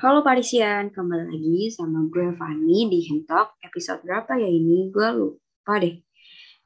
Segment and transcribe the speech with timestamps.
[0.00, 3.60] Halo Parisian, kembali lagi sama gue Fanny di Hentok.
[3.60, 4.88] Episode berapa ya ini?
[4.88, 6.00] Gue lupa deh.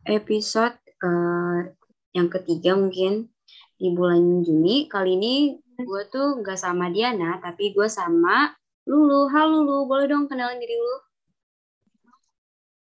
[0.07, 1.67] Episode uh,
[2.15, 3.27] yang ketiga mungkin
[3.75, 4.87] di bulan Juni.
[4.87, 8.55] Kali ini gue tuh gak sama Diana, tapi gue sama
[8.87, 9.27] Lulu.
[9.35, 10.97] Halo Lulu, boleh dong kenalin diri lu?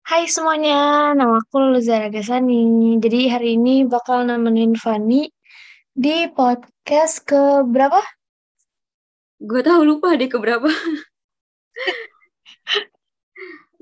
[0.03, 2.99] Hai semuanya, nama aku Lulu Zara Gasani.
[2.99, 5.31] Jadi hari ini bakal nemenin Fanny
[5.95, 8.22] di podcast ke berapa?
[9.43, 10.71] Gue tahu lupa deh keberapa.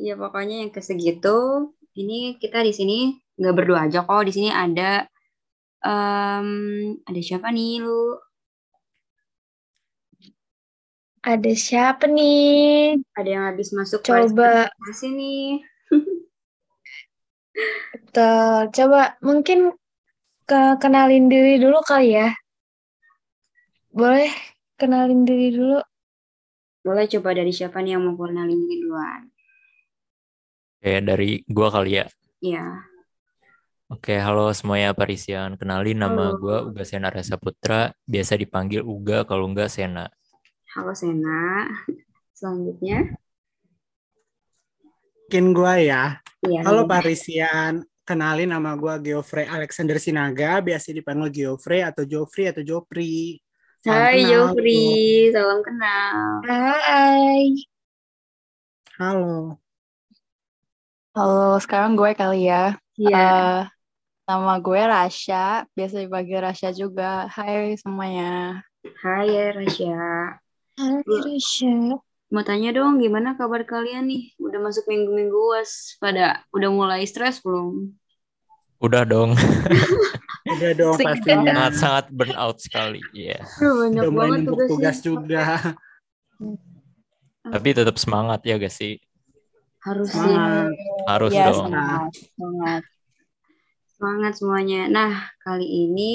[0.01, 4.25] Ya pokoknya yang ke segitu ini kita di sini nggak berdua aja kok.
[4.25, 5.05] Di sini ada
[5.85, 6.49] um,
[7.05, 8.17] ada siapa nih lu?
[11.21, 12.97] Ada siapa nih?
[13.13, 14.73] Ada yang habis masuk coba.
[14.97, 15.61] sini
[17.93, 18.73] Betul.
[18.73, 19.77] Coba mungkin
[20.49, 22.33] ke kenalin diri dulu kali ya.
[23.93, 24.33] Boleh
[24.81, 25.77] kenalin diri dulu.
[26.81, 29.29] Boleh coba dari siapa nih yang mau kenalin diri duluan?
[30.81, 32.09] Oke, dari gua kali ya.
[32.41, 32.89] Iya.
[33.93, 35.61] Oke, halo semuanya Parisian.
[35.61, 36.41] Kenalin nama Halo.
[36.41, 40.09] gua Uga Sena Rasa Putra, biasa dipanggil Uga kalau enggak Sena.
[40.73, 41.69] Halo Sena.
[42.39, 43.13] Selanjutnya.
[45.29, 46.03] Mungkin gua ya.
[46.41, 46.65] Iya.
[46.65, 47.85] Halo Parisian.
[48.09, 53.37] Kenalin nama gua Geoffrey Alexander Sinaga, biasa dipanggil Geoffrey atau Joffrey atau Jopri.
[53.81, 54.29] Salam Hai.
[54.29, 54.85] Jofri,
[55.33, 56.45] salam kenal.
[56.45, 57.65] Hai.
[59.01, 59.57] Halo.
[61.17, 62.77] Halo, sekarang gue kali ya.
[63.01, 63.17] Iya.
[63.17, 63.61] Eh,
[64.29, 67.25] nama gue Rasya, biasa dipanggil Rasya juga.
[67.33, 68.61] Hai semuanya.
[69.01, 69.97] Hai ya Rasya.
[70.77, 71.97] Hai Risha.
[72.29, 74.37] Mau tanya dong, gimana kabar kalian nih?
[74.45, 77.97] Udah masuk minggu-minggu was, pada udah mulai stres belum?
[78.77, 79.33] Udah dong,
[80.51, 81.15] Udah dong Sekitar.
[81.15, 81.53] pastinya.
[81.53, 83.01] sangat-sangat burn out sekali.
[83.13, 83.39] Iya.
[83.41, 84.71] Aduh, banyak Udah mulai banget numpuk tugasnya.
[84.73, 85.45] tugas juga.
[87.41, 89.01] Tapi tetap semangat ya gak sih?
[89.81, 90.21] Harus sih.
[90.21, 90.71] Semangat.
[91.09, 91.67] Harus Ya, dong.
[91.67, 92.11] semangat.
[92.37, 92.83] Semangat.
[93.91, 94.83] Semangat semuanya.
[94.89, 96.15] Nah, kali ini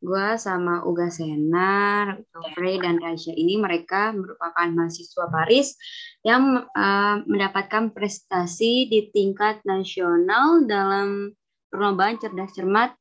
[0.00, 2.24] gue sama Uga Senar,
[2.56, 5.76] Frey, dan Rasya ini mereka merupakan mahasiswa Paris
[6.22, 11.30] yang eh, mendapatkan prestasi di tingkat nasional dalam
[11.68, 12.96] perlombaan cerdas cermat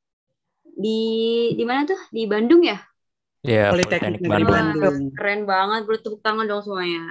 [0.80, 1.00] di
[1.54, 2.00] di mana tuh?
[2.10, 2.80] Di Bandung ya?
[3.40, 4.56] Iya, Politeknik Politeknik Bandung.
[4.80, 4.98] Bandung.
[5.16, 5.98] Keren banget, bro.
[6.00, 7.04] Tepuk tangan dong semuanya.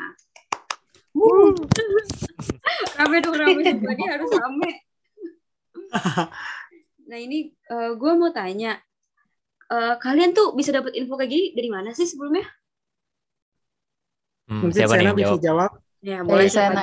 [2.98, 3.62] rame dong, rame.
[3.64, 4.70] Semua ini harus rame.
[7.08, 8.76] nah ini gue mau tanya.
[9.68, 12.44] eh, kalian tuh bisa dapat info kayak gini dari mana sih sebelumnya?
[14.48, 15.40] Hmm, Mungkin siapa nih Sena yang bisa jawab?
[15.40, 15.70] jawab.
[16.00, 16.82] Ya, Dari boleh aja.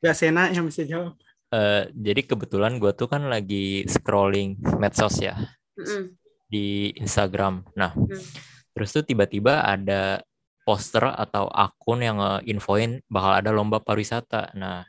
[0.00, 1.14] Gak Sena yang bisa jawab.
[1.48, 5.36] Eh, jadi kebetulan gue tuh kan lagi scrolling medsos ya
[6.48, 7.62] Di Instagram.
[7.76, 8.24] Nah, Hmm.
[8.74, 10.22] terus tuh tiba-tiba ada
[10.68, 14.52] poster atau akun yang infoin bakal ada lomba pariwisata.
[14.52, 14.84] Nah,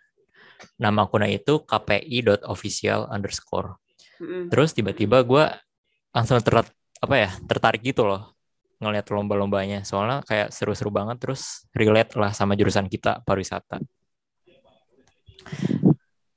[0.76, 3.80] nama akunnya itu kpi.official underscore.
[4.20, 4.52] Mm-mm.
[4.52, 5.48] Terus tiba-tiba gue
[6.12, 6.68] langsung ter
[7.00, 8.36] apa ya tertarik gitu loh
[8.84, 9.88] ngeliat lomba-lombanya.
[9.88, 11.20] Soalnya kayak seru-seru banget.
[11.24, 13.80] Terus relate lah sama jurusan kita pariwisata.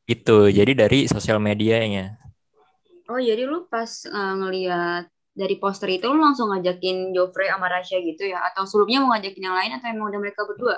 [0.06, 2.21] Itu jadi dari sosial medianya.
[3.12, 5.04] Oh jadi lu pas eh, ngeliat
[5.40, 8.38] dari poster itu lu langsung ngajakin Joffrey sama Rasya gitu ya?
[8.48, 10.76] Atau sebelumnya mau ngajakin yang lain atau emang udah mereka berdua?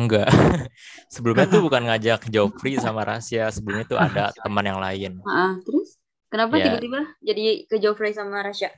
[0.00, 0.28] Enggak.
[1.14, 3.52] Sebelumnya tuh bukan ngajak Joffrey sama Rasya.
[3.52, 5.12] Sebelumnya tuh ada teman yang lain.
[5.26, 5.98] Ah, terus
[6.32, 6.64] kenapa Ya.
[6.64, 8.70] tiba-tiba jadi ke Joffrey sama Rasya?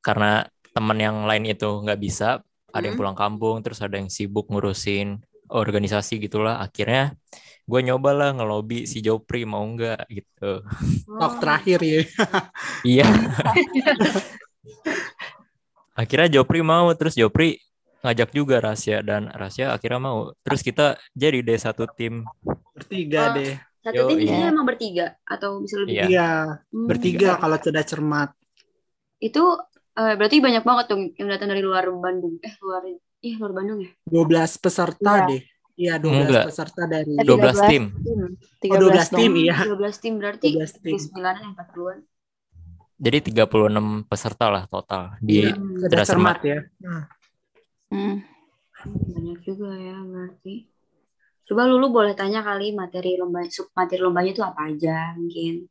[0.00, 0.44] Karena
[0.74, 2.40] teman yang lain itu nggak bisa,
[2.72, 3.00] ada yang Hmm.
[3.00, 5.20] pulang kampung, terus ada yang sibuk ngurusin
[5.50, 6.62] organisasi gitulah.
[6.62, 7.16] Akhirnya
[7.70, 10.66] gue nyoba lah ngelobi si Joffrey mau nggak gitu.
[11.06, 12.02] Talk terakhir ya.
[12.98, 13.06] Iya.
[15.94, 17.60] akhirnya Joffrey mau, terus Joffrey
[18.00, 20.32] ngajak juga Rasya dan Rasya akhirnya mau.
[20.42, 22.24] Terus kita jadi deh satu tim.
[22.74, 23.34] Bertiga Oh.
[23.36, 23.54] deh.
[23.80, 24.52] Satu Yo, tim iya.
[24.52, 25.94] emang bertiga atau bisa lebih?
[25.96, 26.04] Iya.
[26.08, 26.30] Iya.
[26.68, 26.84] Hmm.
[26.84, 28.30] Bertiga kalau sudah cermat.
[29.16, 29.56] Itu
[29.96, 32.36] eh, berarti banyak banget dong yang datang dari luar Bandung.
[32.40, 32.82] Eh luar,
[33.20, 33.90] ih luar Bandung ya?
[34.04, 35.28] 12 peserta Iya.
[35.28, 35.42] deh.
[35.80, 36.44] Iya, 12 Enggak.
[36.52, 37.84] peserta dari Eh, 12 13 tim.
[38.60, 38.70] Tim.
[38.70, 39.16] Oh, 12 dong.
[39.16, 39.56] tim, iya.
[39.64, 40.96] 12 tim berarti 12 tim.
[41.00, 41.98] 9 yang 40-an.
[43.00, 46.58] Jadi 36 peserta lah total di Iya, sudah cerdas cermat ya.
[46.78, 47.04] Nah,
[47.90, 48.22] Hmm.
[48.86, 50.68] Banyak juga ya berarti.
[51.42, 55.66] Coba Lulu boleh tanya kali materi lomba sub materi lombanya itu apa aja mungkin.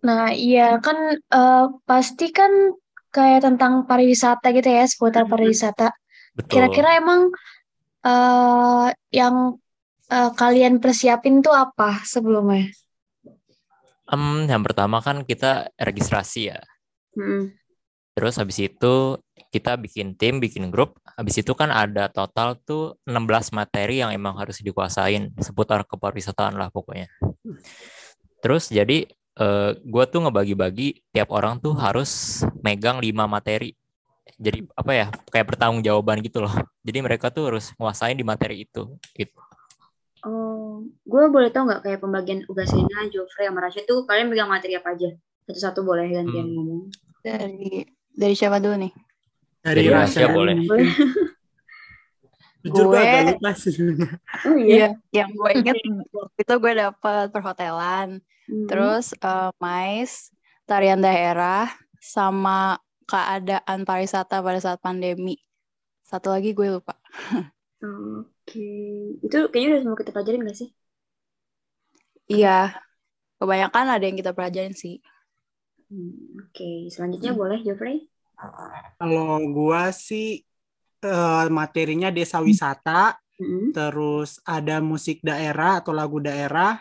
[0.00, 2.72] Nah, iya kan eh, pasti kan
[3.10, 5.30] kayak tentang pariwisata gitu ya, seputar Mhm.
[5.30, 5.92] pariwisata.
[6.32, 6.48] Betul.
[6.48, 7.28] Kira-kira emang
[8.00, 9.60] eh yang
[10.10, 12.68] eh, kalian persiapin tuh apa sebelumnya?
[14.10, 16.60] Em, yang pertama kan kita registrasi ya.
[17.14, 17.54] Mm-mm.
[18.18, 19.16] Terus habis itu
[19.54, 20.98] kita bikin tim, bikin grup.
[21.14, 26.68] Habis itu kan ada total tuh 16 materi yang emang harus dikuasain seputar kepariwisataan lah
[26.74, 27.06] pokoknya.
[28.42, 29.06] Terus jadi
[29.40, 33.72] eh, gue tuh ngebagi-bagi tiap orang tuh harus megang 5 materi.
[34.40, 36.54] Jadi apa ya kayak bertanggung jawaban gitu loh.
[36.80, 38.96] Jadi mereka tuh harus nguasain di materi itu.
[39.12, 39.36] Gitu.
[40.20, 44.76] Oh, gue boleh tau nggak kayak pembagian Ugasena, Jofre, sama Rasya tuh kalian pegang materi
[44.76, 45.12] apa aja?
[45.44, 46.54] Satu-satu boleh gantian Hmm.
[46.56, 46.82] ngomong.
[47.20, 48.92] Dari dari siapa dulu nih?
[49.60, 50.56] Dari Dari Rasya boleh.
[52.60, 53.72] Jujur gue Gue- agak lupa sih.
[54.44, 55.76] Oh Iya, yang gue inget
[56.12, 58.08] waktu itu gue dapet perhotelan,
[58.44, 58.66] Hmm.
[58.68, 60.28] terus eh, mais,
[60.64, 62.76] tarian daerah, sama
[63.10, 65.34] keadaan pariwisata pada saat pandemi.
[66.06, 66.94] Satu lagi gue lupa.
[67.82, 68.66] Oke,
[69.18, 70.68] itu kayaknya udah semua kita pelajarin gak sih?
[72.30, 72.78] Iya,
[73.42, 75.02] kebanyakan ada yang kita pelajarin sih.
[75.90, 78.06] Hmm, Oke, selanjutnya boleh Jofre?
[78.96, 80.46] Kalau gua sih
[81.02, 83.72] eh, materinya desa wisata, Hmm.
[83.72, 86.76] terus ada musik daerah atau lagu daerah,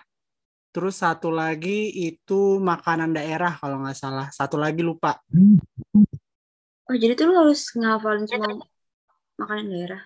[0.75, 4.28] terus satu lagi itu makanan daerah kalau nggak salah.
[4.36, 5.24] Satu lagi lupa.
[6.89, 8.50] Oh, jadi tuh lu harus ngehafalin semua
[9.39, 10.01] makanan daerah.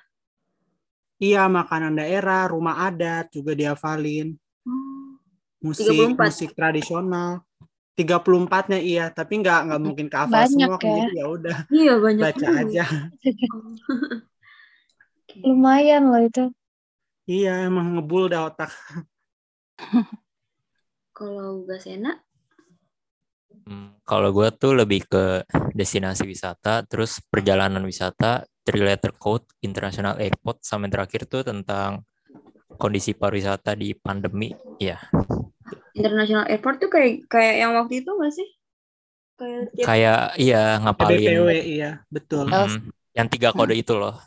[1.24, 4.28] Iya, makanan daerah, rumah adat juga dihafalin.
[4.68, 5.16] Oh,
[5.64, 6.28] Musik 34.
[6.28, 7.32] musik tradisional.
[7.98, 11.06] 34-nya iya, tapi nggak nggak mungkin kehafal Banyak semua kan ya.
[11.06, 12.62] jadi ya udah iya banyak baca juga.
[12.62, 12.84] aja.
[15.46, 16.44] Lumayan loh itu.
[17.32, 18.72] Iya, emang ngebul dah otak.
[21.18, 22.12] Kalau Ugasena,
[23.64, 30.20] Hmm, kalau gue tuh lebih ke destinasi wisata, terus perjalanan wisata, three letter code, international
[30.20, 32.04] airport, sama yang terakhir tuh tentang
[32.76, 34.52] kondisi pariwisata di pandemi.
[34.82, 35.00] Ya,
[35.94, 38.50] International Airport tuh kayak kayak yang waktu itu gak sih?
[39.38, 42.46] Kayak tiap kayak iya BPW ngapalin iya, betul.
[42.50, 42.80] mm,
[43.14, 44.18] yang tiga kode itu loh.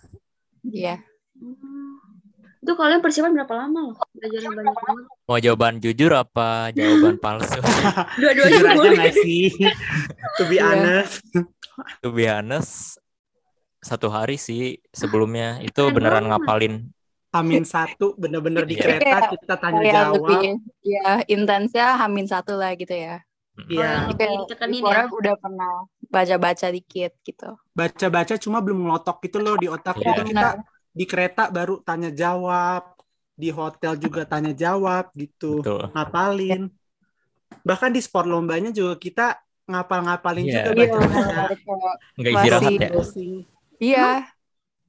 [0.66, 1.02] Iya.
[1.38, 1.85] Hmm.
[2.66, 3.96] Itu kalian persiapan berapa lama loh?
[4.12, 5.04] Belajarnya banyak banget.
[5.22, 7.62] Mau jawaban jujur apa jawaban palsu?
[8.18, 8.98] Dua-duanya Jujur aja boleh.
[8.98, 9.44] nggak sih?
[10.34, 10.66] to be Iya.
[10.66, 11.22] honest.
[12.02, 12.98] to be honest,
[13.78, 16.90] satu hari sih sebelumnya itu Keren beneran ngapalin.
[17.30, 18.82] Amin satu bener-bener di Iya.
[18.82, 20.16] kereta Kayak- kita tanya Kayak jawab.
[20.18, 20.42] lebih
[20.82, 23.22] ya intensnya hamin satu lah gitu ya.
[23.62, 24.10] Iya.
[24.10, 25.06] ditekenin before ya.
[25.08, 25.74] udah pernah
[26.04, 27.54] baca-baca dikit gitu.
[27.70, 29.94] Baca-baca cuma belum ngelotok gitu loh di otak.
[29.96, 30.18] Iya.
[30.18, 30.48] Jadi kita
[30.96, 32.96] di kereta baru tanya jawab,
[33.36, 35.60] di hotel juga tanya jawab gitu.
[35.60, 35.92] Betul.
[35.92, 36.72] Ngapalin.
[37.60, 39.26] Bahkan di sport lombanya juga kita
[39.68, 40.52] ngapal-ngapalin Iya.
[40.64, 41.42] juga Iya, baca-baca.
[42.16, 42.90] Nggak Masih- istirahat ya.
[43.76, 44.08] Iya,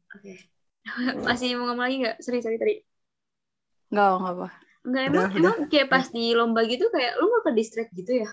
[0.08, 0.34] Oke.
[1.28, 2.16] Masih mau ngomong lagi nggak?
[2.24, 2.76] Sorry, sorry tadi.
[3.88, 4.48] nggak nggak apa.
[4.88, 5.40] Enggak, Udah, emang, udah.
[5.40, 8.30] emang kayak pas di lomba gitu kayak lu gak ke distract gitu ya?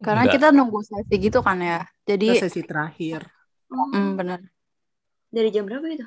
[0.00, 0.34] Karena Nggak.
[0.40, 1.84] kita nunggu sesi gitu kan ya.
[2.00, 3.20] Kita Jadi, sesi terakhir.
[3.68, 4.40] Hmm, bener.
[5.30, 6.06] Dari jam berapa itu?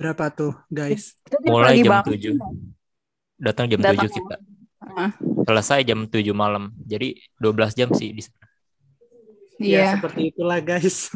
[0.00, 1.16] Berapa tuh, guys?
[1.44, 2.00] Mulai jam.
[2.00, 2.38] 7.
[3.36, 4.36] Datang jam Datang 7 kita.
[4.82, 5.10] Heeh.
[5.44, 6.72] Selesai jam 7 malam.
[6.82, 8.46] Jadi 12 jam sih di sana.
[9.60, 9.86] Ya, Iya.
[9.98, 11.12] seperti itulah, guys.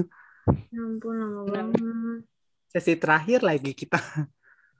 [0.46, 2.22] Ya ampun, lama banget.
[2.70, 3.98] Sesi terakhir lagi kita.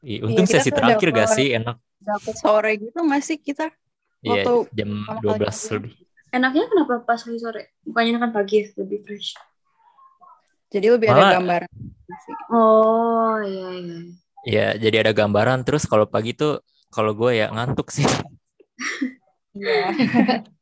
[0.05, 1.81] Iya, untung kita sesi terakhir gak sih enak.
[1.99, 3.73] Dapet sore gitu nggak sih kita?
[4.23, 5.75] Iya, jam pertama kali 12 ketemu.
[5.75, 5.93] lebih.
[6.31, 7.63] Enaknya kenapa pas lagi sore?
[7.83, 9.35] Bukannya kan pagi ya, lebih fresh.
[10.67, 11.71] Jadi lebih Malah- ada gambaran.
[12.17, 12.35] sih.
[12.51, 13.99] Oh, iya, iya.
[14.47, 18.07] Ya, jadi ada gambaran terus kalau pagi tuh kalau gue ya ngantuk sih.
[19.53, 19.91] Iya.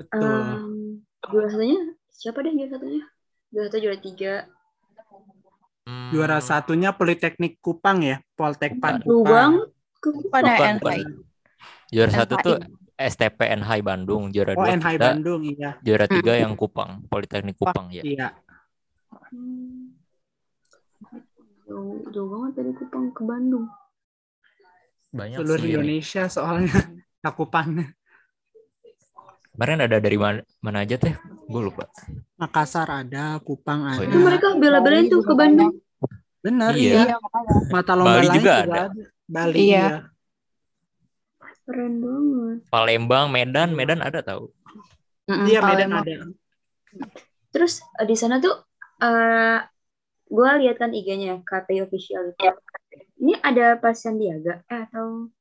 [0.00, 0.22] Betul.
[0.22, 1.80] Um, juara satunya
[2.10, 3.02] siapa deh juara satunya?
[3.52, 4.34] Juara satu, juara tiga.
[5.82, 9.26] Hmm, Juara satunya Politeknik Kupang ya, Poltek Pan Kupang.
[9.26, 9.52] bang,
[10.30, 11.02] Pada Bukan, NHI.
[11.90, 12.56] Juara satu tuh
[13.04, 15.70] STP NHI Bandung, juara Oh, dua NHI kita, Bandung, iya.
[15.78, 18.02] juara tiga yang Kupang, Politeknik Kupang ya.
[18.02, 18.28] Iya.
[19.30, 19.96] Hmm.
[21.64, 23.66] Jauh, jauh banget dari Kupang ke Bandung.
[25.10, 25.68] Banyak Seluruh sih.
[25.68, 25.74] ini.
[25.74, 26.72] Indonesia soalnya
[27.22, 27.86] cakupannya.
[29.52, 31.12] Kemarin ada dari mana, mana aja teh?
[31.44, 31.84] Gue lupa.
[32.36, 34.00] Makassar ada, Kupang Oh, ada.
[34.02, 34.24] Itu iya.
[34.24, 35.76] mereka bela-belain tuh ke Bandung.
[36.40, 36.80] Benar, Iya.
[36.80, 37.02] iya.
[37.04, 37.16] Iya.
[37.68, 38.82] Mata lomba Bali lain juga juga ada.
[38.88, 39.04] ada.
[39.22, 39.68] Bali, Iya.
[39.68, 39.86] iya.
[41.72, 42.58] Keren banget.
[42.68, 44.52] Palembang, Medan, Medan ada tahu.
[45.24, 46.04] Mm-mm, Iya, Medan Palembang.
[46.04, 46.14] ada.
[47.48, 48.52] Terus eh, di sana tuh
[49.00, 49.56] eh
[50.28, 52.44] gue lihat kan IG-nya KPI official itu.
[53.24, 55.32] Ini ada pas Sandiaga eh, atau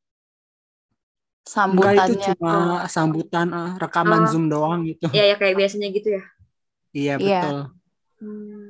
[1.67, 2.27] Enggak itu Sambutannya.
[2.31, 2.53] cuma
[2.87, 4.29] sambutan ah, rekaman Oh.
[4.31, 5.09] Zoom doang gitu.
[5.11, 6.23] ya ya kayak biasanya gitu ya.
[6.95, 7.39] Iya, Iya.
[7.43, 7.57] betul.
[8.21, 8.60] Hmm.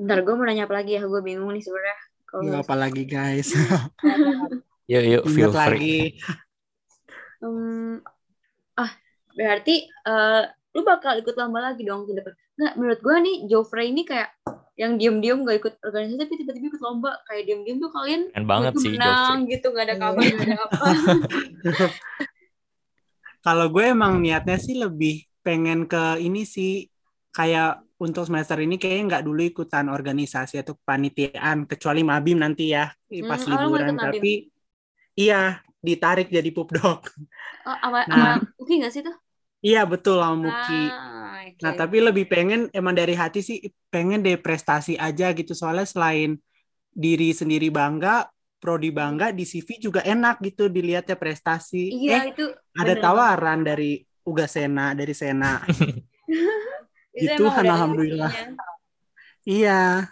[0.00, 1.98] Bentar gue mau nanya apa lagi ya, gue bingung nih sebenarnya.
[2.24, 3.52] Kalau Yuk, apalagi guys.
[4.90, 5.78] Yuk, yuk, feel Ingat free.
[5.78, 5.98] lagi.
[7.38, 8.02] Hmm,
[8.74, 8.90] ah,
[9.38, 10.42] berarti eh,
[10.74, 12.34] lu bakal ikut lomba lagi dong ke depan.
[12.58, 14.34] Nggak, menurut gue nih Joffrey ini kayak
[14.74, 18.72] yang diem-diem gak ikut organisasi tapi tiba-tiba ikut lomba kayak diem-diem tuh kalian Keren banget
[18.80, 19.52] sih menang Joffrey.
[19.52, 20.84] gitu nggak ada kabar nggak ada apa
[23.46, 26.88] Kalau gue emang niatnya sih lebih pengen ke ini sih
[27.32, 32.88] kayak untuk semester ini kayaknya nggak dulu ikutan organisasi atau kepanitiaan kecuali mabim nanti ya
[33.28, 34.08] pas Hmm, oh, lu mau liburan Mabim?
[34.16, 34.30] tapi
[35.20, 37.00] iya ditarik jadi pupdog.
[37.68, 38.36] oh, sama Nah.
[38.40, 39.16] sama Uki nggak sih tuh
[39.60, 40.72] Iya betul sama Muki.
[40.88, 41.60] Ah, oke.
[41.60, 43.60] Nah, tapi lebih pengen emang dari hati sih
[43.92, 46.40] pengen deh prestasi aja gitu soalnya selain
[47.04, 48.24] diri sendiri bangga,
[48.56, 51.92] prodi bangga di CV juga enak gitu dilihatnya prestasi.
[51.92, 55.60] iya eh, itu ada bener tawaran dari Uga Sena, dari Sena.
[57.14, 58.32] Itu udah alhamdulillah.
[59.46, 60.06] iya.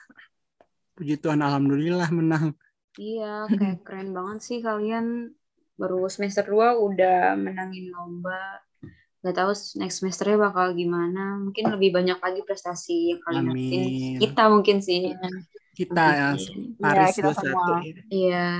[0.99, 2.59] Puji Tuhan alhamdulillah menang.
[2.99, 5.31] Iya, kayak keren banget sih kalian
[5.78, 8.59] baru semester 2 udah menangin lomba.
[9.23, 11.38] Gak tahu next semesternya bakal gimana.
[11.38, 13.83] Mungkin lebih banyak lagi prestasi yang kalian dapetin.
[13.87, 14.19] Amin.
[14.19, 15.14] Kita mungkin sih.
[15.75, 16.28] Kita ya.
[16.78, 17.43] Paris kita 21.
[17.43, 17.78] semua.
[18.11, 18.50] Iya.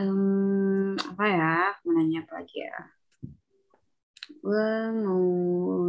[0.00, 1.56] Em, apa ya?
[1.84, 2.76] Mau nanya apa lagi ya?
[4.40, 4.68] Gue
[5.04, 5.24] mau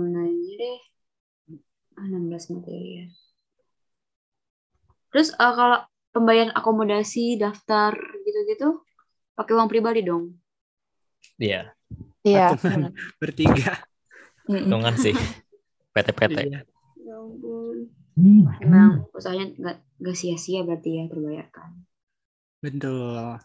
[0.03, 0.79] nanya deh.
[2.01, 3.05] Ah, 16 materi ya.
[5.13, 7.93] Terus eh, kalau pembayaran akomodasi, daftar
[8.25, 8.81] gitu-gitu,
[9.37, 10.33] pakai uang pribadi dong?
[11.37, 11.77] Iya,
[12.25, 12.57] Iya.
[12.57, 12.89] Patungan
[13.21, 13.85] bertiga.
[14.49, 15.13] Hitungan sih.
[15.93, 16.37] PT-PT.
[16.49, 16.59] Iya.
[17.05, 17.85] Ya ampun.
[18.61, 21.69] Emang usahanya nggak nggak sia-sia berarti ya terbayarkan.
[22.61, 23.37] Betul.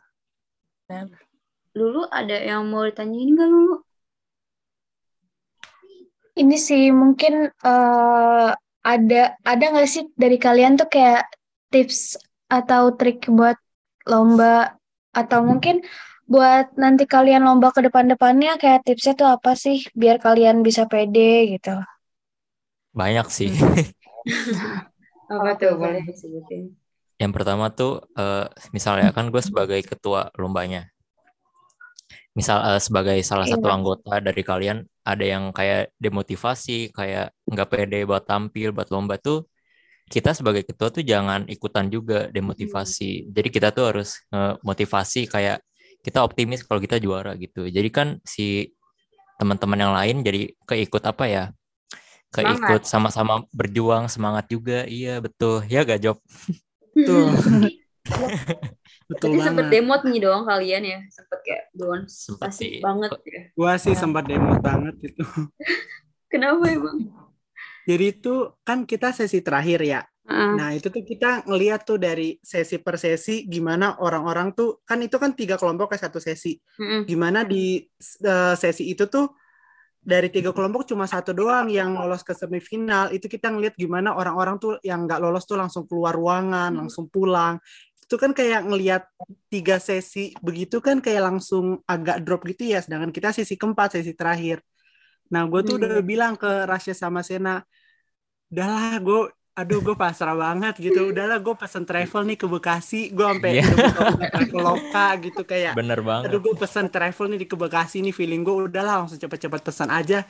[1.77, 3.86] Lulu ada yang mau ditanyain nggak Lulu?
[6.37, 8.49] Ini sih mungkin eh,
[8.87, 11.27] ada ada nggak sih dari kalian tuh kayak
[11.73, 13.59] tips atau trik buat
[14.07, 14.77] lomba
[15.11, 15.83] atau mungkin
[16.31, 21.57] buat nanti kalian lomba ke depan-depannya kayak tipsnya tuh apa sih biar kalian bisa pede
[21.57, 21.75] gitu.
[22.93, 23.51] Banyak sih.
[25.35, 26.75] Apa tuh boleh disebutin?
[27.17, 30.85] Yang pertama tuh eh, misalnya kan gue sebagai ketua lombanya.
[32.37, 33.77] Misal eh, sebagai salah satu Iya.
[33.77, 39.49] anggota dari kalian ada yang kayak demotivasi, kayak nggak pede buat tampil, buat lomba tuh
[40.07, 43.33] kita sebagai ketua tuh jangan ikutan juga demotivasi.
[43.35, 45.59] Jadi kita tuh harus eh, motivasi kayak
[46.05, 47.67] kita optimis kalau kita juara gitu.
[47.67, 48.71] Jadi kan si
[49.41, 51.45] teman-teman yang lain jadi keikut apa ya?
[52.35, 54.85] Keikut sama-sama berjuang semangat juga.
[54.87, 55.65] Iya betul.
[55.73, 56.17] Ya gak Job?
[56.95, 57.33] Betul.
[59.07, 59.75] Betul sempet banget.
[59.79, 61.65] demot nih doang kalian ya, sempet kayak
[62.11, 63.41] Sempet pasti banget ya.
[63.55, 65.23] Gua sih sempat demo banget itu.
[66.33, 67.07] Kenapa emang?
[67.87, 70.03] Jadi itu kan kita sesi terakhir ya.
[70.27, 74.99] Ah, Nah, itu tuh kita ngeliat tuh dari sesi per sesi gimana orang-orang tuh kan
[74.99, 76.59] itu kan tiga kelompok ke satu sesi.
[76.83, 77.07] mm-mm.
[77.07, 77.79] Gimana di
[78.27, 79.31] eh, sesi itu tuh
[80.03, 83.15] dari tiga kelompok cuma satu doang yang lolos ke semifinal.
[83.15, 87.63] Itu kita ngeliat gimana orang-orang tuh yang nggak lolos tuh langsung keluar ruangan, langsung pulang.
[88.07, 89.03] Itu kan kayak ngeliat
[89.51, 92.79] tiga sesi begitu kan kayak langsung agak drop gitu ya.
[92.79, 94.63] Sedangkan kita sesi keempat, sesi terakhir.
[95.35, 97.59] Nah, gue tuh udah bilang ke Rasya sama Sena,
[98.53, 99.21] udahlah gue
[99.57, 103.65] aduh gue pasrah banget gitu udahlah gue pesen travel nih ke Bekasi gue sampai Iya.
[103.73, 106.29] udah buka-buka traveloka gitu kayak Bener banget.
[106.29, 109.89] aduh gue pesen travel nih di ke Bekasi nih feeling gue udahlah langsung cepet-cepet pesan
[109.89, 110.29] aja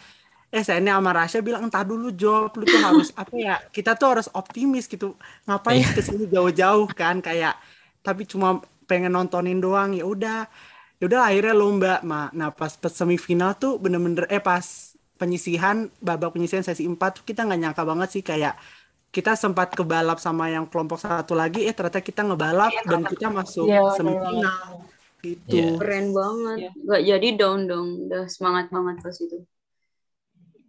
[0.49, 3.99] eh saya ini sama Rasya bilang entah dulu job lu tuh harus apa ya kita
[3.99, 5.91] tuh harus optimis gitu ngapain Iya.
[5.93, 7.59] ke sini jauh-jauh kan kayak
[8.01, 10.47] tapi cuma pengen nontonin doang ya udah
[10.97, 12.31] ya udah akhirnya lomba Ma.
[12.33, 17.43] nah pas, pas semifinal tuh bener-bener eh pas penyisihan babak penyisihan sesi 4 tuh kita
[17.45, 18.55] nggak nyangka banget sih kayak
[19.11, 23.65] kita sempat kebalap sama yang kelompok satu lagi eh ternyata kita ngebalap dan kita masuk
[23.67, 24.57] Iya, bener semifinal
[25.25, 25.75] gitu Iya.
[25.81, 26.59] Keren banget.
[26.61, 26.71] Iya.
[26.87, 29.39] Gak jadi down dong, udah semangat banget pas itu.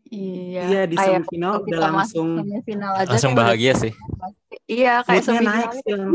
[0.07, 0.61] Iya.
[0.65, 3.93] Iya, di Kayak semifinal udah langsung- semifinal aja Langsung bahagia sih.
[4.65, 6.11] Iya, kayak naik semifinal sih langsung.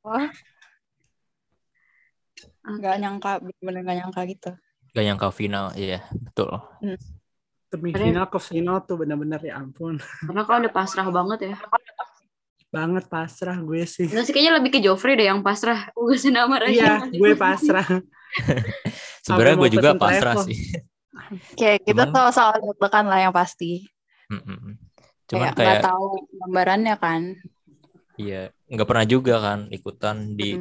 [0.00, 0.26] Wah,
[2.62, 2.72] Oke.
[2.72, 4.50] nggak nyangka, bener-bener nggak nyangka gitu.
[4.90, 6.50] Gak nyangka final, iya betul.
[7.70, 11.56] semifinal ke final tuh bener-bener ya ampun Karena kalau udah pasrah banget ya.
[12.70, 15.86] banget pasrah gue sih Enggak sih kayaknya lebih ke Joffrey deh yang pasrah.
[15.90, 16.74] Gue nama Raja.
[16.74, 17.86] iya gue pasrah
[19.26, 20.46] Sebenarnya gue juga pasrah travel.
[20.50, 20.58] sih.
[21.54, 23.86] Kayak kita Cuman- soal-soal deg-degan lah yang pasti.
[24.30, 24.78] Mm-mm.
[25.26, 26.06] Cuman Kayak nggak kayak tahu
[26.38, 27.22] gambarannya kan.
[28.14, 30.60] iya nggak pernah juga kan ikutan di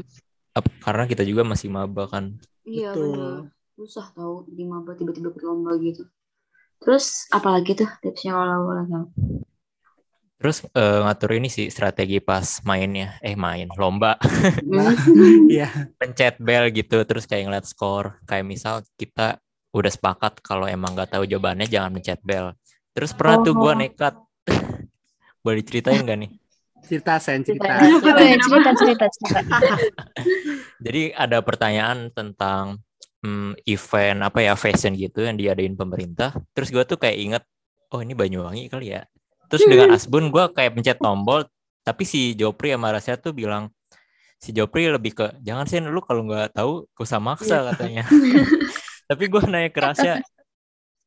[0.55, 2.39] ap- karena kita juga masih maba kan.
[2.63, 3.09] Iya Betul.
[3.13, 3.37] bener.
[3.75, 6.07] Susah tau di maba tiba-tiba ikut lomba gitu.
[6.79, 9.05] Terus apalagi tuh tipsnya kalau tahu?
[10.39, 14.15] Terus eh, ngatur ini sih strategi pas mainnya, eh main lomba,
[15.51, 15.91] Iya.
[15.99, 18.23] pencet bel gitu, terus kayak ngeliat skor.
[18.23, 19.35] Kayak misal kita
[19.69, 22.53] udah sepakat kalau emang nggak tahu jawabannya jangan mencet bel.
[22.93, 23.77] Terus pernah tuh gue Oh.
[23.77, 24.15] nekat,
[25.45, 26.31] boleh ceritain gak nih?
[26.79, 27.79] Cerita Sen, cerita.
[27.85, 29.39] Cerita cerita cerita.
[30.85, 32.81] Jadi ada pertanyaan tentang
[33.21, 36.33] hmm, event apa ya fashion gitu yang diadain pemerintah.
[36.55, 37.43] Terus gue tuh kayak inget,
[37.93, 39.05] oh ini Banyuwangi kali ya.
[39.49, 41.45] Terus dengan Asbun gue kayak pencet tombol,
[41.83, 43.69] tapi si Jopri sama Rasya tuh bilang
[44.39, 48.07] si Jopri lebih ke jangan sih lu kalau nggak tahu gak usah maksa katanya.
[49.09, 50.13] tapi gue nanya ke Rasya,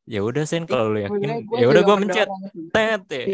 [0.05, 2.29] ya udah sen kalau lu yakin, ya udah gue mencet
[2.75, 3.27] tet ya.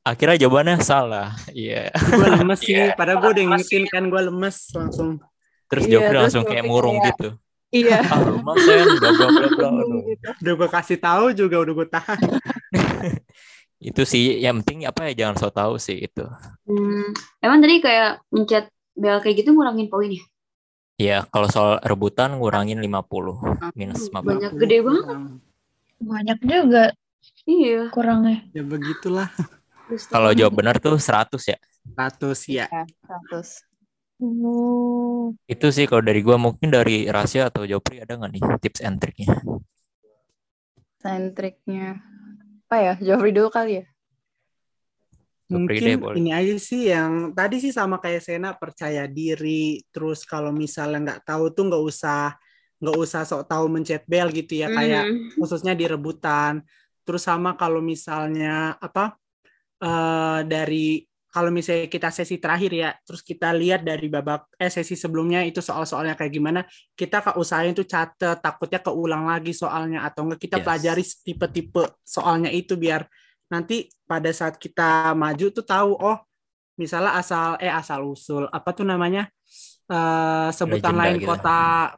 [0.00, 1.34] Akhirnya jawabannya salah.
[1.50, 1.90] Iya.
[1.90, 2.94] gue lemes sih, Iya.
[2.94, 5.18] padahal gue udah ngingetin kan gue lemes langsung.
[5.66, 7.28] Terus Iya, Jopri terus langsung kayak murung kayak- gitu.
[7.74, 7.98] Iya.
[8.14, 9.68] Ah, lu mah sen, bla bla bla bla.
[9.82, 10.02] Aduh.
[10.40, 12.18] Udah gue kasih tahu juga udah gue tahan.
[13.76, 16.24] itu sih yang penting apa ya jangan so tahu sih itu
[16.64, 17.12] Hmm,
[17.44, 20.22] emang tadi kayak mencet bel kayak gitu ngurangin poin ya?
[20.96, 23.40] Ya kalau soal rebutan ngurangin 50
[23.76, 25.04] minus 50 Banyak gede banget.
[25.96, 26.84] Banyak juga
[27.46, 27.90] Iya.
[27.90, 28.42] kurangnya.
[28.54, 29.28] Ya begitulah.
[30.10, 31.58] kalau jawab benar tuh 100 ya
[31.94, 32.66] 100 ya.
[32.66, 33.62] Ya, 100.
[34.16, 35.36] Oh.
[35.44, 38.96] itu sih kalau dari gua mungkin dari Rasya atau Jopri ada nggak nih tips and
[38.96, 39.28] triknya
[40.96, 42.00] Sentriknya.
[42.66, 42.94] Apa ya?
[42.98, 43.84] Joffrey dulu kali ya?
[45.46, 49.78] Mungkin ini aja sih yang tadi sih sama kayak Sena percaya diri.
[49.94, 52.34] Terus kalau misalnya nggak tahu tuh nggak usah
[52.82, 55.38] nggak usah sok tahu mencet bel gitu ya kayak Mhm.
[55.38, 56.60] khususnya di rebutan.
[57.06, 59.14] Terus sama kalau misalnya apa
[59.82, 64.96] eh dari kalau misalnya kita sesi terakhir ya, terus kita lihat dari babak eh sesi
[64.96, 66.60] sebelumnya itu soal-soalnya kayak gimana,
[66.96, 70.64] kita ke usahain tuh catet, takutnya keulang lagi soalnya atau enggak kita Yes.
[70.64, 73.04] pelajari tipe-tipe soalnya itu biar
[73.52, 73.74] nanti
[74.10, 76.18] pada saat kita maju tuh tahu oh
[76.80, 79.22] misalnya asal eh asal usul apa tuh namanya
[79.92, 81.26] eh sebutan Legenda lain gitu.
[81.28, 81.50] kota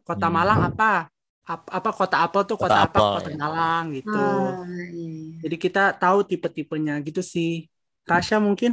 [0.07, 0.37] kota Hmm.
[0.37, 1.09] Malang apa
[1.49, 3.37] Ap- apa kota apel tuh Kota kota, apa apel, kota ya.
[3.43, 5.43] Malang gitu Ah, iya.
[5.43, 7.67] jadi kita tahu tipe-tipenya gitu sih
[8.09, 8.71] Tasya mungkin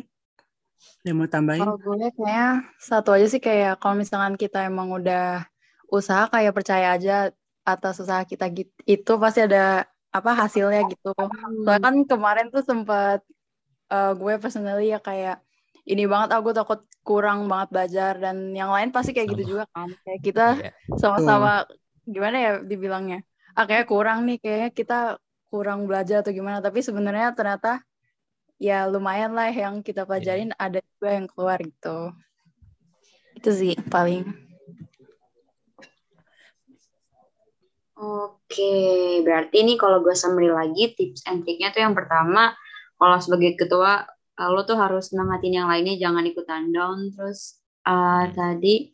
[1.05, 5.47] yang mau tambahin Kalau gue kayaknya satu aja sih kayak kalau misalkan kita emang udah
[5.87, 7.31] usaha kayak percaya aja
[7.63, 11.11] atas usaha kita gitu, itu pasti ada apa hasilnya gitu.
[11.63, 13.19] Soalnya kan kemarin tuh sempat
[13.93, 15.35] eh, gue personally ya kayak
[15.85, 19.51] ini banget aku takut kurang banget belajar dan yang lain pasti kayak gitu Sama.
[19.51, 19.89] juga kan.
[20.05, 20.71] Kayak kita Iya.
[21.01, 21.51] sama-sama
[22.13, 23.19] gimana ya dibilangnya?
[23.57, 24.97] Ah kayak kurang nih kayaknya kita
[25.53, 27.79] kurang belajar atau gimana tapi sebenarnya ternyata
[28.59, 32.11] ya lumayan lah yang kita pelajarin ada juga yang keluar gitu.
[33.37, 34.44] Itu sih paling.
[37.95, 38.75] Oke,
[39.23, 42.51] berarti ini kalau gue summary lagi tips and triknya tuh yang pertama,
[42.99, 44.03] kalau sebagai ketua
[44.35, 47.07] eh, lo tuh harus semangatin yang lainnya, jangan ikutan down.
[47.15, 48.91] Terus eh, tadi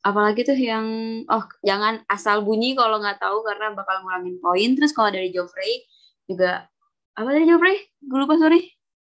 [0.00, 0.86] apalagi tuh yang
[1.28, 4.70] oh jangan asal bunyi kalau nggak tahu karena bakal ngurangin poin.
[4.72, 5.84] Terus kalau dari Joffrey
[6.24, 6.64] juga
[7.12, 7.76] apa tadi Joffrey?
[8.00, 8.72] Gue lupa sorry.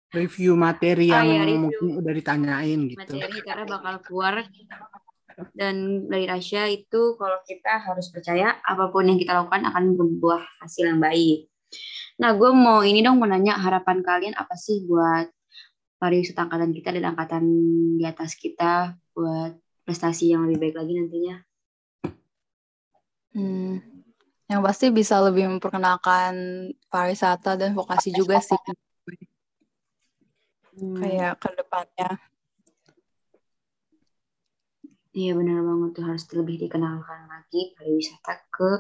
[0.09, 1.61] review materi Oh, yang iya, review.
[1.69, 4.35] mungkin udah ditanyain gitu materi karena bakal keluar
[5.55, 10.43] dan dari Rasya itu kalau kita harus percaya apa pun yang kita lakukan akan berbuah
[10.65, 11.47] hasil yang baik.
[12.19, 15.31] Nah, gue mau ini dong mau nanya harapan kalian apa sih buat
[15.99, 17.45] pariwisata angkatan kita dan angkatan
[17.99, 19.55] di atas kita buat
[19.87, 21.37] prestasi yang lebih baik lagi nantinya.
[23.35, 23.79] Hmm.
[24.49, 26.33] Yang pasti bisa lebih memperkenalkan
[26.89, 28.57] pariwisata dan vokasi juga sih
[30.79, 32.11] Hmm, kayak ke depannya.
[35.19, 38.71] Iya benar banget tuh harus lebih dikenalkan lagi pariwisata ke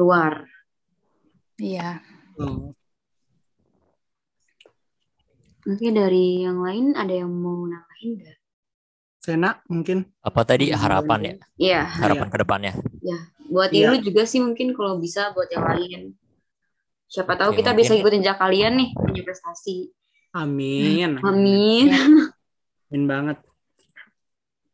[0.00, 0.48] luar.
[1.60, 2.00] Iya.
[2.40, 2.72] Tuh.
[5.66, 8.38] Oke dari yang lain ada yang mau nambahin nggak?
[9.20, 11.80] Sena mungkin apa tadi harapan ya Iya.
[11.98, 12.72] harapan ke depannya
[13.46, 13.94] buat Iya.
[13.94, 16.14] lu juga sih mungkin kalau bisa buat yang lain
[17.06, 17.82] siapa tahu Ya, kita mungkin.
[17.86, 19.90] bisa ikutin jejak kalian nih punya prestasi
[20.34, 21.86] amin amin
[22.90, 23.38] amin banget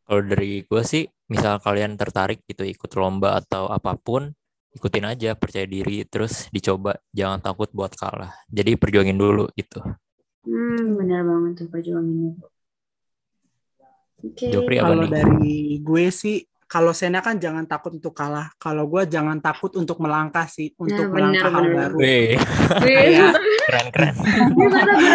[0.03, 4.29] kalau dari gue sih misal kalian tertarik gitu ikut lomba atau apa pun
[4.73, 6.97] ikutin aja percaya diri terus dicoba.
[7.13, 8.33] Jangan takut buat kalah.
[8.49, 9.79] Jadi perjuangin dulu gitu.
[10.43, 12.35] Hmm, benar banget tuh perjuangin
[14.23, 14.79] itu oke.
[14.79, 15.11] Apa kalau nih?
[15.11, 18.49] dari gue sih kalau Sena kan jangan takut untuk kalah.
[18.57, 21.77] Kalau gue jangan takut untuk melangkah sih untuk Nah, melangkah hal benar.
[21.93, 21.97] baru.
[22.81, 23.33] Kayak
[23.69, 24.15] keren keren.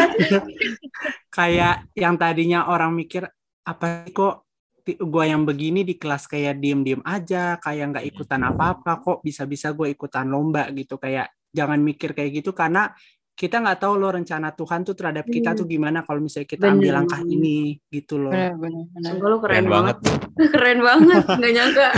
[1.36, 3.26] Kayak yang tadinya orang mikir
[3.66, 4.47] apa sih kok
[4.94, 9.90] gue yang begini di kelas kayak diem-diem aja kayak nggak ikutan apa-apa kok bisa-bisa gue
[9.90, 12.88] ikutan lomba gitu kayak jangan mikir kayak gitu karena
[13.32, 15.58] kita nggak tahu loh rencana Tuhan tuh terhadap kita Hmm.
[15.58, 16.74] tuh gimana kalau misalnya kita Bener.
[16.74, 18.34] ambil langkah ini gitu loh.
[18.34, 18.82] Benar.
[18.98, 19.96] Sumpah lu keren, Keren banget.
[20.00, 20.50] banget.
[20.54, 21.88] keren banget, nggak nyangka.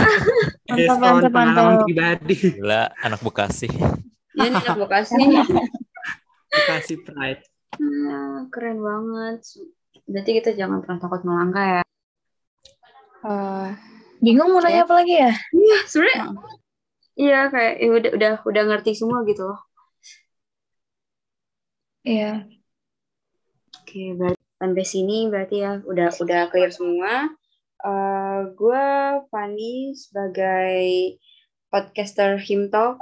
[0.69, 1.85] Yes, Mantap, mantap, pengalaman mantap.
[1.85, 2.35] pribadi.
[2.53, 3.67] Gila, anak Bekasi.
[4.31, 5.13] Ya, ini anak Bekasi.
[6.53, 7.41] Bekasi Pride.
[7.73, 9.39] Ah, keren banget.
[10.05, 11.83] Berarti kita jangan pernah takut melangkah ya.
[13.21, 13.69] Eh,
[14.21, 15.31] Bingung mau nanya apa lagi ya?
[15.53, 16.19] Iya, sebenarnya.
[16.21, 16.53] Heeh.
[17.21, 19.59] Iya, kayak ya udah udah udah ngerti semua gitu loh.
[22.03, 22.47] Iya.
[23.81, 27.13] Oke, berarti sampai sini berarti ya udah udah clear semua.
[27.81, 28.85] Eh gue
[29.29, 30.81] Fani sebagai
[31.71, 33.01] podcaster Himtalk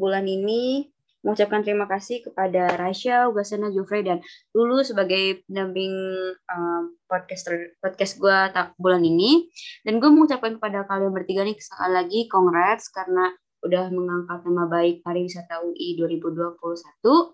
[0.00, 0.92] bulan ini
[1.24, 4.20] mengucapkan terima kasih kepada Rasya, Ugasena, Jofrey dan
[4.52, 5.90] Lulu sebagai pendamping
[6.36, 8.38] eh, podcaster podcast gue
[8.76, 9.48] bulan ini.
[9.82, 13.32] Dan gue mengucapkan kepada kalian bertiga nih sekali lagi congrats karena
[13.64, 17.32] udah mengangkat nama baik pariwisata UI 2021.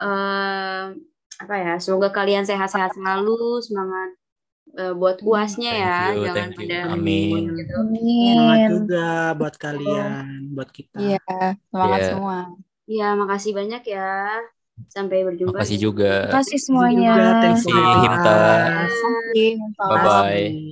[0.00, 0.86] Eh
[1.36, 4.10] apa ya semoga kalian sehat-sehat selalu semangat
[4.72, 7.42] eh, buat uasnya Thank ya you, jangan pada Amin.
[7.52, 7.74] gitu.
[7.76, 8.68] Semangat Amin.
[8.72, 10.24] juga buat kalian,
[10.56, 10.96] buat kita.
[10.96, 11.20] Iya,
[11.68, 12.08] semangat Iya.
[12.16, 12.38] semua.
[12.86, 14.38] Iya makasih banyak ya
[14.92, 16.30] sampai berjumpa Makasih juga.
[16.30, 17.10] Terima kasih Terima kasih juga, semuanya.
[17.10, 19.50] Terima kasih.
[19.76, 20.06] Bye-bye.
[20.06, 20.65] Bye.